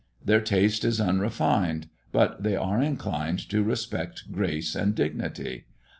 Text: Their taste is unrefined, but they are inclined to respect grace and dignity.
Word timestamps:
Their 0.25 0.41
taste 0.41 0.83
is 0.83 0.99
unrefined, 0.99 1.87
but 2.11 2.41
they 2.41 2.55
are 2.55 2.81
inclined 2.81 3.37
to 3.51 3.61
respect 3.61 4.31
grace 4.31 4.73
and 4.73 4.95
dignity. 4.95 5.65